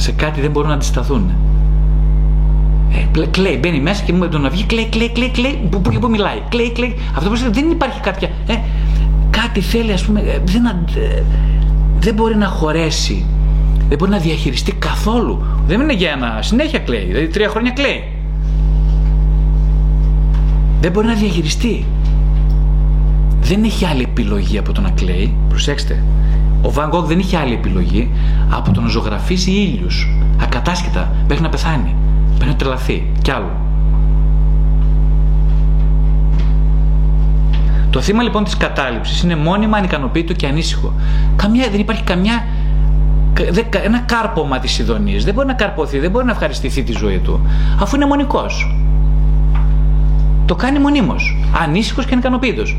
[0.00, 1.30] σε κάτι δεν μπορούν να αντισταθούν.
[2.92, 5.98] Ε, κλαίει, μπαίνει μέσα και μου τον να βγει, κλαίει, κλαίει, κλαίει, κλαίει, που, που,
[5.98, 6.96] που μιλάει, κλαίει, κλαίει.
[7.16, 8.54] Αυτό που δεν υπάρχει κάποια, ε,
[9.30, 11.22] κάτι θέλει ας πούμε, ε, δεν, ε,
[11.98, 13.26] δεν μπορεί να χωρέσει,
[13.88, 15.42] δεν μπορεί να διαχειριστεί καθόλου.
[15.66, 18.04] Δεν είναι για ένα, συνέχεια κλαίει, δηλαδή τρία χρόνια κλαίει.
[20.80, 21.84] Δεν μπορεί να διαχειριστεί.
[23.40, 25.34] Δεν έχει άλλη επιλογή από το να κλαίει.
[25.48, 26.02] Προσέξτε.
[26.62, 28.10] Ο Van Gogh δεν είχε άλλη επιλογή
[28.50, 30.08] από το να ζωγραφίσει ήλιους.
[30.42, 31.94] Ακατάσχετα μέχρι να πεθάνει.
[32.36, 33.06] Πρέπει να τρελαθεί.
[33.22, 33.50] Κι άλλο.
[37.90, 40.92] Το θύμα λοιπόν της κατάληψης είναι μόνιμα ανικανοποίητο και ανήσυχο.
[41.36, 42.44] Καμιά, δεν υπάρχει καμιά
[43.84, 45.24] ένα κάρπομα της ειδονής.
[45.24, 47.40] Δεν μπορεί να καρποθεί, δεν μπορεί να ευχαριστηθεί τη ζωή του,
[47.80, 48.74] αφού είναι μονικός.
[50.46, 52.76] Το κάνει μονίμως, ανήσυχος και ανικανοποίητος.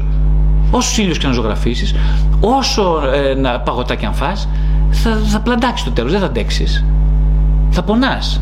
[0.71, 1.95] Όσο ήλιος και να ζωγραφίσεις,
[2.39, 4.49] όσο ε, παγωτά και αν φας,
[4.91, 6.85] θα, θα πλαντάξεις το τέλος, δεν θα αντέξεις.
[7.69, 8.41] Θα πονάς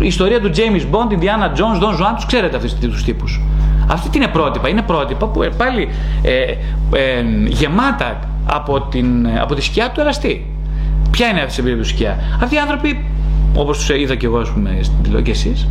[0.00, 3.40] η ιστορία του James Bond, Indiana Jones, Don Juan, τους ξέρετε αυτούς τους τύπους.
[3.88, 4.68] Αυτή τι είναι πρότυπα.
[4.68, 5.88] Είναι πρότυπα που ε, πάλι
[6.22, 6.42] ε,
[6.96, 10.46] ε, γεμάτα από, την, από τη σκιά του εραστή.
[11.10, 13.04] Ποια είναι αυτή η περίπτωση σκιά; Αυτοί οι άνθρωποι,
[13.54, 15.68] όπως τους είδα και εγώ, ας πούμε, στην τηλεόραση και εσείς,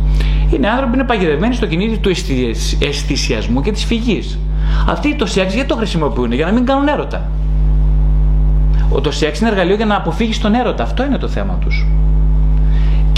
[0.52, 2.10] είναι άνθρωποι που είναι παγιδευμένοι στο κινήτη του
[2.78, 4.38] αισθησιασμού και της φυγής.
[4.88, 7.30] Αυτοί το σεξ γιατί το χρησιμοποιούν, για να μην κάνουν έρωτα.
[9.02, 10.82] Το σεξ είναι εργαλείο για να αποφύγεις τον έρωτα.
[10.82, 11.86] Αυτό είναι το θέμα τους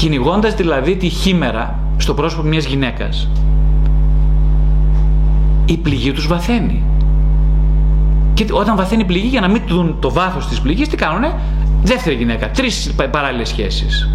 [0.02, 3.28] κυνηγώντας δηλαδή τη χήμερα στο πρόσωπο μιας γυναίκας
[5.64, 6.82] η πληγή τους βαθαίνει
[8.34, 11.34] και όταν βαθαίνει η πληγή για να μην δουν το βάθος της πληγής τι κάνουνε;
[11.82, 14.08] Δεύτερη γυναίκα, τρεις παράλληλες σχέσεις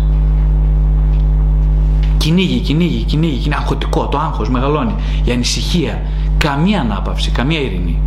[2.28, 6.02] κυνήγει, κυνήγει, κυνήγει, είναι αγχωτικό, το άγχος μεγαλώνει, η ανησυχία,
[6.38, 8.00] καμία ανάπαυση, καμία ειρήνη.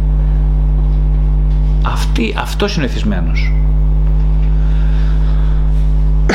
[1.82, 3.52] Αυτή, αυτός είναι ο εθισμένος.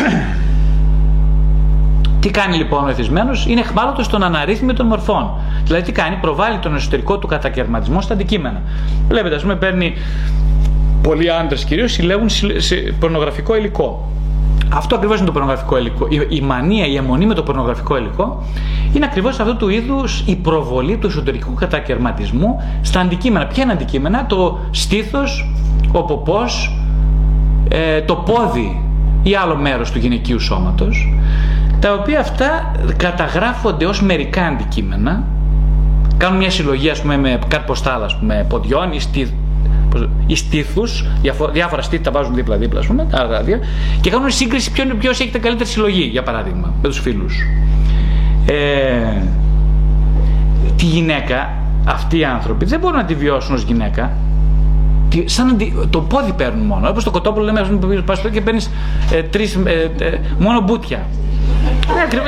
[2.20, 5.32] Τι κάνει λοιπόν ο εθισμένος, είναι εχμάλωτο στον αναρρύθμιο των μορφών.
[5.64, 8.62] Δηλαδή τι κάνει, προβάλλει τον εσωτερικό του κατακαιρματισμό στα αντικείμενα.
[9.08, 9.94] Βλέπετε, ας πούμε, παίρνει
[11.02, 14.10] πολλοί άντρες κυρίως συλλέγουν σε πορνογραφικό υλικό.
[14.74, 16.08] Αυτό ακριβώς είναι το πορνογραφικό υλικό.
[16.30, 18.44] Η, μανία, η αιμονή με το πορνογραφικό υλικό
[18.94, 23.46] είναι ακριβώς αυτού του είδους η προβολή του εσωτερικού κατακαιρματισμού στα αντικείμενα.
[23.48, 25.50] Ποια είναι αντικείμενα, το στήθος,
[25.92, 26.80] ο ποπός,
[27.70, 28.82] ε, το πόδι
[29.24, 31.10] ή άλλο μέρος του γυναικείου σώματος
[31.80, 35.24] τα οποία αυτά καταγράφονται ως μερικά αντικείμενα
[36.18, 39.30] κάνουν μια συλλογή ας πούμε με καρποστάλ ας πούμε ποδιών ή, στήθ,
[40.28, 41.06] ή στήθους,
[41.52, 43.60] διάφορα στήθη τα βάζουν δίπλα-δίπλα ας πούμε, τα δύο,
[44.02, 47.48] και κάνουν σύγκριση ποιος, έχει τα καλύτερη συλλογή για παράδειγμα με τους φίλους.
[48.46, 49.22] Ε,
[50.76, 51.54] τη γυναίκα,
[51.86, 54.12] αυτοί οι άνθρωποι δεν μπορούν να τη βιώσουν ως γυναίκα
[55.26, 55.58] σαν
[55.90, 56.90] το πόδι παίρνουν μόνο.
[56.90, 57.70] Όπως το κοτόπουλο λέμε, ας
[58.06, 58.72] πας και παίρνεις
[59.12, 61.06] ε, τρεις, ε, ε, μόνο μπούτια.
[61.96, 62.28] Ναι, ακριβώς,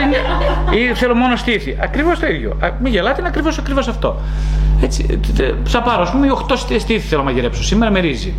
[0.72, 1.78] ή θέλω μόνο στήθη.
[1.81, 2.57] Ακριβώς το ίδιο.
[2.81, 4.16] Μην γελάτε, είναι ακριβώ ακριβώς αυτό.
[4.81, 5.19] Έτσι,
[5.63, 7.63] θα πάρω, ας πούμε, 8 στήθη θέλω να μαγειρέψω.
[7.63, 8.33] Σήμερα με ρύζι.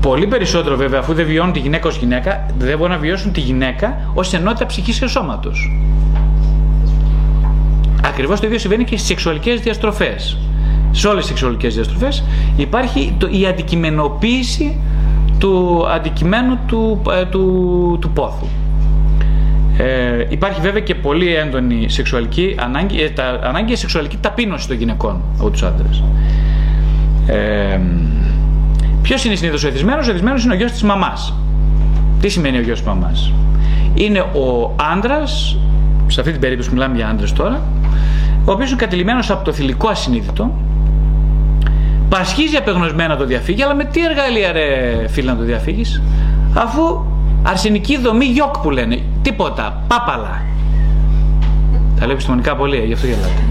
[0.00, 3.40] Πολύ περισσότερο βέβαια, αφού δεν βιώνουν τη γυναίκα ως γυναίκα, δεν μπορούν να βιώσουν τη
[3.40, 5.70] γυναίκα ως ενότητα ψυχής και σώματος.
[8.04, 10.38] Ακριβώς το ίδιο συμβαίνει και στις σεξουαλικές διαστροφές.
[10.90, 12.24] Σε όλες τις σεξουαλικές διαστροφές
[12.56, 14.80] υπάρχει το, η αντικειμενοποίηση
[15.38, 18.46] του αντικειμένου του, ε, του, του πόθου.
[19.78, 24.76] Ε, υπάρχει βέβαια και πολύ έντονη σεξουαλική ανάγκη, ε, τα, ανάγκη για σεξουαλική ταπείνωση των
[24.76, 26.02] γυναικών από τους άντρες.
[27.26, 27.80] Ε,
[29.02, 31.34] ποιος είναι συνήθως ο εθισμένος; Ο εθισμένος είναι ο γιος της μαμάς.
[32.20, 33.32] Τι σημαίνει ο γιος της μαμάς;
[33.94, 35.58] Είναι ο άντρας,
[36.06, 37.62] σε αυτή την περίπτωση μιλάμε για άντρες τώρα,
[38.44, 40.54] ο οποίος είναι κατηλημένος από το θηλυκό ασυνείδητο,
[42.08, 46.02] Πασχίζει απεγνωσμένα το διαφύγει, αλλά με τι εργαλεία ρε φίλε να το διαφύγεις,
[46.54, 47.04] αφού
[47.42, 50.42] αρσενική δομή γιοκ που λένε, τίποτα, πάπαλα.
[51.98, 53.42] Τα λέει επιστημονικά πολύ, γι' αυτό γελάτε.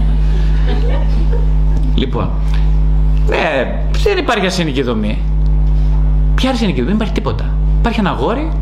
[1.94, 2.30] λοιπόν,
[3.28, 5.18] ναι, δεν υπάρχει αρσενική δομή.
[6.34, 7.44] Ποια αρσενική δομή, δεν υπάρχει τίποτα.
[7.78, 8.52] Υπάρχει ένα γόρι,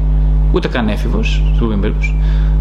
[0.52, 1.94] ούτε καν έφηβος, του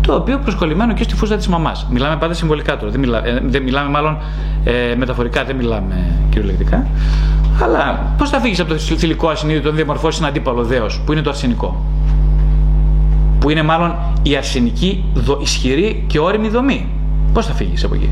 [0.02, 1.88] το οποίο προσκολλημένο και στη φούστα της μαμάς.
[1.90, 2.92] Μιλάμε πάντα συμβολικά τώρα.
[2.92, 4.18] Δεν, μιλά, ε, δεν μιλάμε μάλλον
[4.64, 6.88] ε, μεταφορικά, δεν μιλάμε κυριολεκτικά.
[7.62, 11.22] Αλλά πώς θα φύγεις από το θηλυκό ασυνείδητο να διαμορφώσεις ένα αντίπαλο δέο, που είναι
[11.22, 11.82] το αρσενικό;
[13.44, 16.88] Που είναι μάλλον η αρσενική δο, ισχυρή και όρημη δομή.
[17.34, 18.10] Πώς θα φύγεις από εκεί;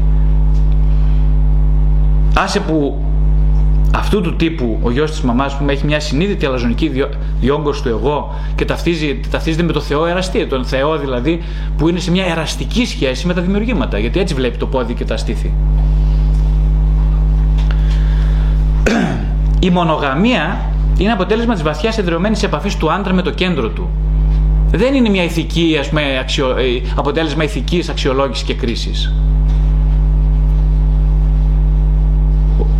[2.33, 3.03] Άσε που
[3.95, 6.91] αυτού του τύπου ο γιος της μαμάς που έχει μια συνείδητη αλαζονική
[7.39, 11.41] διόγκωση του εγώ και ταυτίζει, ταυτίζεται με το Θεό εραστή, τον Θεό δηλαδή
[11.77, 15.05] που είναι σε μια εραστική σχέση με τα δημιουργήματα, γιατί έτσι βλέπει το πόδι και
[15.05, 15.53] τα στήθη.
[19.59, 23.89] Η μονογαμία είναι αποτέλεσμα της βαθιάς εδρεωμένης επαφής του άντρα με το κέντρο του.
[24.71, 26.49] Δεν είναι μια ηθική, ας πούμε, αξιο...
[26.49, 29.13] Ε, αποτέλεσμα ηθικής αξιολόγησης και κρίσης.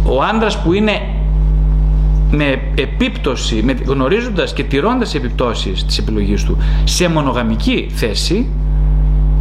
[0.04, 1.02] Ο άντρας που είναι
[2.32, 8.48] με επίπτωση, με, γνωρίζοντας και τηρώντας επιπτώσεις της επιλογής του σε μονογαμική θέση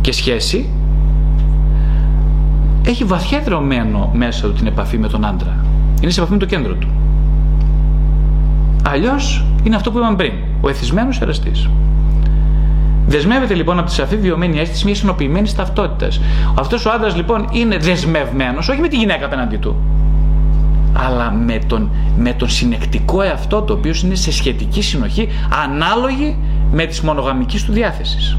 [0.01, 0.69] και σχέση
[2.87, 5.65] έχει βαθιά δρομένο μέσα του την επαφή με τον άντρα.
[6.01, 6.89] Είναι σε επαφή με το κέντρο του.
[8.83, 11.69] Αλλιώς είναι αυτό που είπαμε πριν, ο εθισμένος εραστής.
[13.11, 16.21] Δεσμεύεται λοιπόν από τη σαφή βιωμένη αίσθηση μιας συνοποιημένης ταυτότητας.
[16.59, 19.77] Αυτός ο άντρας λοιπόν είναι δεσμευμένος όχι με τη γυναίκα απέναντί του,
[20.93, 25.29] αλλά με τον, με τον συνεκτικό εαυτό το οποίος είναι σε σχετική συνοχή
[25.65, 26.37] ανάλογη
[26.73, 28.39] με τις μονογαμικής του διάθεσης.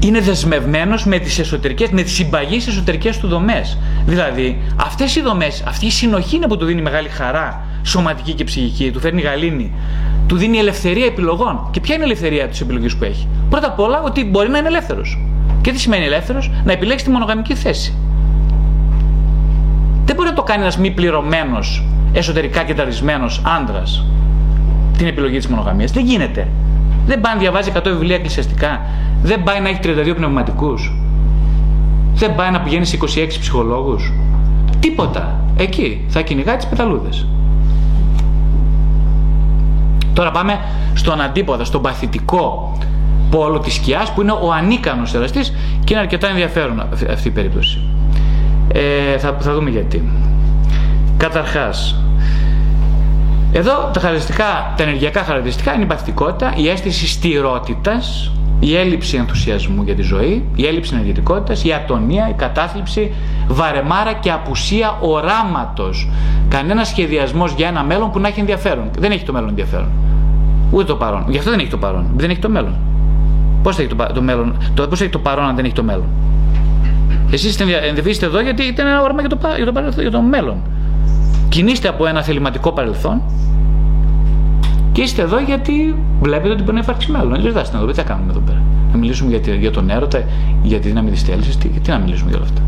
[0.00, 3.78] είναι δεσμευμένος με τις εσωτερικές, με τις συμπαγείς εσωτερικές του δομές.
[4.06, 8.44] Δηλαδή, αυτές οι δομές, αυτή η συνοχή είναι που του δίνει μεγάλη χαρά σωματική και
[8.44, 9.72] ψυχική, του φέρνει γαλήνη,
[10.26, 11.68] του δίνει ελευθερία επιλογών.
[11.70, 14.58] Και ποια είναι η ελευθερία της επιλογής που έχει; Πρώτα απ' όλα ότι μπορεί να
[14.58, 15.18] είναι ελεύθερος.
[15.60, 17.94] Και τι σημαίνει ελεύθερος, να επιλέξει τη μονογαμική θέση.
[20.04, 23.26] Δεν μπορεί να το κάνει ένας μη πληρωμένος, εσωτερικά κεντραρισμένο
[23.58, 24.04] άντρας
[24.96, 25.90] την επιλογή της μονογαμίας.
[25.90, 26.48] Δεν γίνεται.
[27.06, 28.80] Δεν πάει να διαβάζει 100 βιβλία εκκλησιαστικά.
[29.22, 30.92] Δεν πάει να έχει 32 πνευματικούς.
[32.14, 34.12] Δεν πάει να πηγαίνει σε 26 ψυχολόγους.
[34.80, 35.40] Τίποτα.
[35.56, 37.26] Εκεί θα κυνηγάει τις πεταλούδες.
[40.16, 40.60] Τώρα πάμε
[40.94, 42.78] στον αντίποδα, στον παθητικό
[43.30, 45.52] πόλο της σκιάς που είναι ο ανίκανος εραστής
[45.84, 47.78] και είναι αρκετά ενδιαφέρον αυτή η περίπτωση.
[48.72, 50.08] Ε, θα, θα δούμε γιατί.
[51.16, 51.96] Καταρχάς,
[53.52, 59.82] εδώ τα χαρακτηριστικά, τα ενεργειακά χαρακτηριστικά είναι η παθητικότητα, η αίσθηση στηρότητας, η έλλειψη ενθουσιασμού
[59.82, 63.12] για τη ζωή, η έλλειψη ενεργητικότητας, η ατονία, η κατάθλιψη,
[63.48, 66.08] βαρεμάρα και απουσία οράματος.
[66.48, 68.90] Κανένας σχεδιασμός για ένα μέλλον που να έχει ενδιαφέρον.
[68.98, 69.88] Δεν έχει το μέλλον ενδιαφέρον.
[70.70, 71.24] Ούτε το παρόν.
[71.28, 72.10] Γι' αυτό δεν έχει το παρόν.
[72.16, 72.74] Δεν έχει το μέλλον.
[73.62, 75.82] Πώς θα έχει το, το μέλλον, το, πώς έχει το παρόν αν δεν έχει το
[75.82, 76.06] μέλλον;
[77.30, 80.56] Εσείς ενδιαφέρεστε εδώ γιατί ήταν ένα όραμα για το, για, το, για το μέλλον.
[81.48, 83.22] Κινείστε από ένα θεληματικό παρελθόν
[84.96, 87.42] και είστε εδώ γιατί βλέπετε ότι μπορεί να υπάρξει μέλλον.
[87.42, 88.62] Δεν θα εδώ, τι θα κάνουμε εδώ πέρα.
[88.92, 90.22] Να μιλήσουμε για, για τον έρωτα,
[90.62, 92.62] για τη δύναμη τη θέληση, τι, τι να μιλήσουμε για όλα αυτά.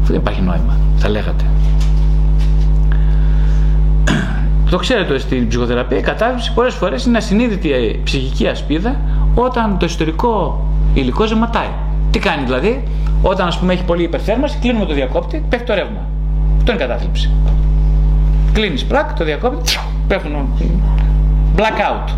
[0.00, 1.44] Αυτό δεν υπάρχει νόημα, θα λέγατε.
[4.70, 9.00] Το ξέρετε στην ψυχοθεραπεία, η κατάθλιψη πολλές φορές είναι ασυνείδητη ψυχική ασπίδα
[9.34, 10.64] όταν το ιστορικό
[10.94, 11.70] υλικό ζεματάει.
[12.10, 12.82] Τι κάνει δηλαδή,
[13.22, 16.06] όταν ας πούμε έχει πολύ υπερθέρμανση, κλείνουμε το διακόπτη, πέφτει το ρεύμα.
[16.58, 17.30] Αυτό είναι κατάθλιψη.
[18.52, 19.72] Κλείνεις πράκ, το διακόπτη,
[20.08, 20.48] πέφτουν.
[21.56, 22.12] Blackout.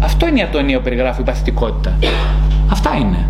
[0.00, 1.98] Αυτό είναι η ατονία που περιγράφει η παθητικότητα.
[2.70, 3.28] Αυτά είναι.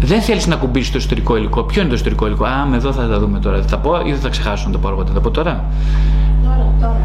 [0.00, 1.62] Δεν θέλεις να κουμπίσεις το ιστορικό υλικό.
[1.62, 3.60] Ποιο είναι το ιστορικό υλικό; Α, με εδώ θα τα δούμε τώρα.
[3.60, 5.14] Θα τα πω ή δεν θα ξεχάσω να το πω αργότερα.
[5.14, 5.64] Θα πω τώρα;
[6.42, 7.00] Τώρα, τώρα.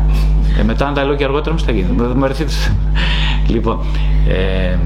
[0.59, 1.87] Ε, μετά, αν τα λέω και αργότερα, μου θα γίνει.
[1.97, 2.27] Θα μου
[3.47, 3.79] λοιπόν,
[4.27, 4.77] ε,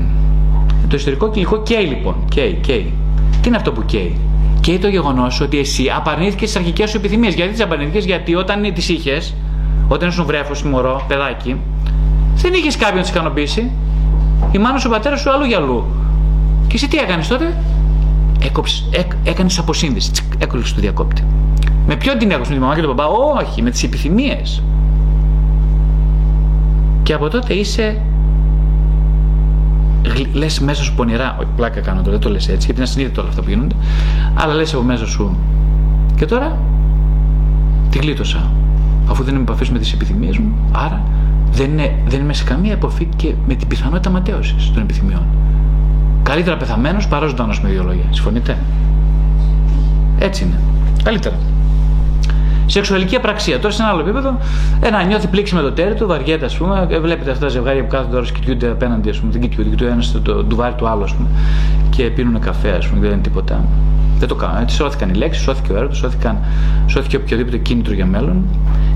[0.87, 2.15] το ιστορικό υλικό καίει λοιπόν.
[2.29, 2.93] Καίει, καίει.
[3.41, 4.19] Τι είναι αυτό που καίει;
[4.61, 7.33] Καίει το γεγονός ότι εσύ απαρνήθηκε τι αρχικές σου επιθυμίες.
[7.33, 9.33] Γιατί τις απαρνήθηκες, Γιατί όταν τις είχες,
[9.87, 11.59] όταν ήσουν βρέφος, μωρό, παιδάκι,
[12.35, 13.71] δεν είχες κάποιον να τι ικανοποιήσει.
[14.51, 15.85] Η μάνα σου, ο πατέρας σου, αλλού για αλλού.
[16.67, 17.57] Και εσύ τι έκανες τότε,
[18.43, 20.11] έκοψες, έκ, έκανες αποσύνδεση.
[20.37, 21.23] Έκοψε το διακόπτη.
[21.87, 23.09] Με ποιον την έκοψες, με τη μαμά και τον παπά,
[23.39, 24.63] Όχι, με τις επιθυμίες.
[27.03, 28.01] Και από τότε είσαι
[30.33, 33.21] λες μέσα σου πονηρά, όχι πλάκα κάνω τώρα, δεν το λες έτσι, γιατί είναι ασυνείδητο
[33.21, 33.75] όλα αυτά που γίνονται,
[34.33, 35.37] αλλά λες από μέσα σου.
[36.15, 36.57] Και τώρα
[37.89, 38.51] τη γλίτωσα.
[39.11, 41.03] Αφού δεν είμαι επαφής με τις επιθυμίες μου, άρα
[41.51, 45.23] δεν, είναι, δεν είμαι σε καμία επαφή και με την πιθανότητα ματέωσης των επιθυμιών.
[46.23, 48.03] Καλύτερα πεθαμένος παρά ζωντανός με δύο λόγια.
[48.09, 48.57] Συμφωνείτε;
[50.19, 50.59] Έτσι είναι.
[51.03, 51.35] Καλύτερα.
[52.71, 53.59] Σεξουαλική απραξία.
[53.59, 54.37] Τώρα σε ένα άλλο επίπεδο,
[54.81, 56.87] ένα νιώθει πλήξη με το τέρι του, βαριέται, ας πούμε.
[56.89, 59.31] Ε, βλέπετε αυτά τα ζευγάρια που κάθονται τώρα και κοιτούνται απέναντι, ας πούμε.
[59.31, 61.27] Δεν κοιτούνται, το ένας στο ντουβάρι του άλλου, ας πούμε.
[61.89, 63.65] Και πίνουν καφέ, ας πούμε, δεν είναι τίποτα.
[64.19, 64.59] Δεν το κάνω.
[64.61, 66.37] Έτσι σώθηκαν οι λέξεις, σώθηκε ο έρωτα, σώθηκαν,
[66.87, 68.45] σώθηκε οποιοδήποτε κίνητρο για μέλλον.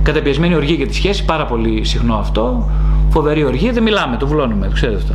[0.03, 2.70] Καταπιεσμένη οργή για τη σχέση, πάρα πολύ συχνό αυτό.
[3.10, 5.13] Φοβερή οργή, δεν μιλάμε, το βλώνουμε, το ξέρετε αυτό.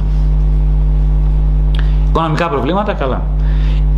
[2.09, 3.23] Οικονομικά προβλήματα, καλά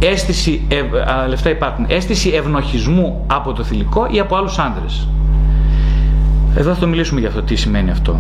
[0.07, 0.85] αίσθηση, ευ,
[1.29, 5.09] λεφτά υπάρχουν, αίσθηση ευνοχισμού από το θηλυκό ή από άλλους άντρες.
[6.57, 8.17] Εδώ θα το μιλήσουμε για αυτό, τι σημαίνει αυτό.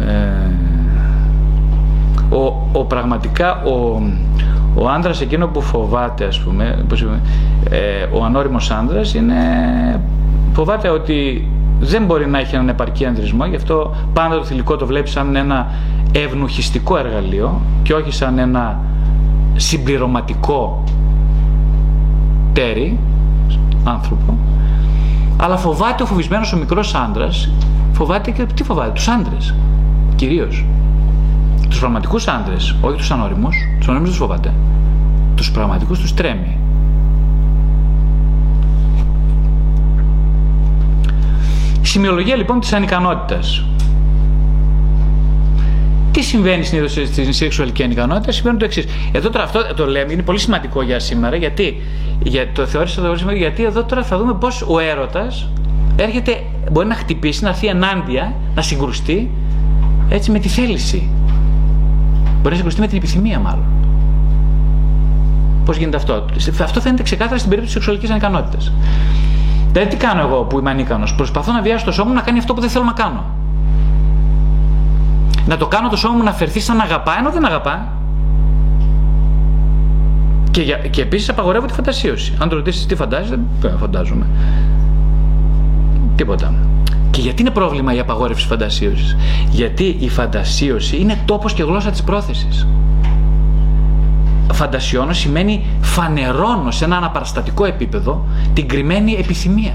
[0.00, 0.54] Ε,
[2.34, 4.02] ο, ο, πραγματικά ο,
[4.74, 6.84] ο άντρας εκείνο που φοβάται ας πούμε,
[7.70, 9.34] ε, ο ανώριμος άντρας είναι,
[10.52, 11.48] φοβάται ότι
[11.80, 15.36] δεν μπορεί να έχει έναν επαρκή ανδρισμό, γι' αυτό πάντα το θηλυκό το βλέπει σαν
[15.36, 15.70] ένα
[16.12, 18.80] ευνουχιστικό εργαλείο και όχι σαν ένα
[19.56, 20.84] συμπληρωματικό
[22.52, 22.98] τέρι,
[23.84, 24.36] άνθρωπο,
[25.36, 27.50] αλλά φοβάται ο φοβισμένος ο μικρός άντρας,
[27.92, 29.54] φοβάται και τι φοβάται, τους άντρες.
[30.16, 30.64] Κυρίως.
[31.68, 34.52] Τους πραγματικούς άντρες, όχι τους ανώριμους, τους ανώριμους τους φοβάται.
[35.34, 36.56] Τους πραγματικούς τους τρέμει.
[41.82, 43.64] Σημειολογία λοιπόν της ανικανότητας.
[46.12, 48.84] Τι συμβαίνει συνήθως στην σεξουαλική ανικανότητα, συμβαίνει το εξής.
[49.12, 51.80] Εδώ τώρα αυτό το λέμε, είναι πολύ σημαντικό για σήμερα, γιατί
[52.22, 55.48] για, το θεώρησα το σημαντικό, γιατί εδώ τώρα θα δούμε πώς ο έρωτας
[55.96, 59.30] έρχεται, μπορεί να χτυπήσει, να έρθει ενάντια, να συγκρουστεί
[60.08, 61.08] έτσι με τη θέληση.
[62.36, 63.64] Μπορεί να συγκρουστεί με την επιθυμία, μάλλον.
[65.64, 66.24] Πώς γίνεται αυτό;
[66.62, 68.72] Αυτό φαίνεται ξεκάθαρα στην περίπτωση της σεξουαλικής ανικανότητας.
[69.72, 72.38] Δηλαδή, τι κάνω εγώ που είμαι ανίκανος; Προσπαθώ να βιάσω το σώμα μου να κάνει
[72.38, 73.24] αυτό που δεν θέλω να κάνω.
[75.46, 77.88] Να το κάνω το σώμα μου να φερθεί σαν να αγαπά, ενώ δεν αγαπά.
[80.50, 82.34] Και, και επίσης απαγορεύω τη φαντασίωση.
[82.38, 84.26] Αν το ρωτήσεις τι φαντάζεσαι, δεν φαντάζομαι.
[86.16, 86.54] Τίποτα.
[87.10, 89.16] Και γιατί είναι πρόβλημα η απαγόρευση φαντασίωσης;
[89.50, 92.66] Γιατί η φαντασίωση είναι τόπος και γλώσσα της πρόθεσης.
[94.52, 99.74] Φαντασιώνω σημαίνει φανερώνω σε ένα αναπαραστατικό επίπεδο την κρυμμένη επιθυμία.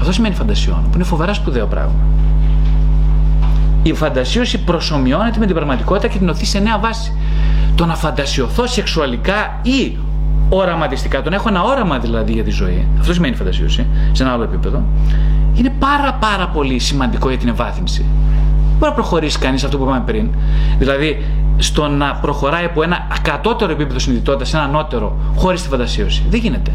[0.00, 1.94] Αυτό σημαίνει φαντασιώνω, που είναι φοβερά σπουδαίο πράγμα.
[3.86, 7.12] Η φαντασίωση προσωμιώνεται με την πραγματικότητα και την οθεί σε νέα βάση.
[7.74, 9.96] Το να φαντασιωθώ σεξουαλικά ή
[10.48, 14.32] οραματιστικά, το να έχω ένα όραμα δηλαδή για τη ζωή, αυτό σημαίνει φαντασίωση, σε ένα
[14.32, 14.82] άλλο επίπεδο,
[15.54, 17.98] είναι πάρα πάρα πολύ σημαντικό για την ευάθυνση.
[17.98, 20.28] Δεν μπορεί να προχωρήσει κανείς αυτό που είπαμε πριν.
[20.78, 21.24] Δηλαδή,
[21.56, 26.22] στο να προχωράει από ένα ακατότερο επίπεδο συνειδητότητας σε ένα ανώτερο, χωρίς τη φαντασίωση.
[26.28, 26.72] Δεν γίνεται.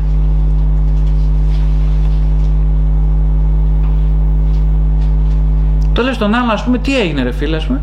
[6.00, 7.82] Το λέω στον άλλον, ας πούμε, τι έγινε, ρε φίλε, ας πούμε.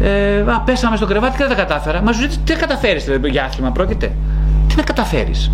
[0.00, 2.02] Ε, α, πέσαμε στο κρεβάτι και δεν τα κατάφερα.
[2.02, 4.12] Μα σου ζητήσει τι καταφέρεις, δηλαδή, για άθλημα πρόκειται;
[4.68, 5.50] Τι να καταφέρεις;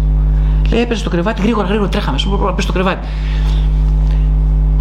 [0.71, 2.19] Λέει, έπεσε στο κρεβάτι, γρήγορα, γρήγορα τρέχαμε.
[2.19, 3.07] Σου πω, πέσει στο κρεβάτι.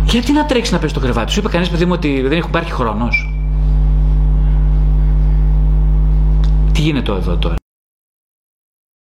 [0.03, 2.71] Γιατί να τρέξεις να πέσει στο κρεβάτι, σου είπε κανείς παιδί μου ότι δεν υπάρχει
[2.71, 3.35] χρόνος.
[6.71, 7.55] Τι γίνεται εδώ τώρα;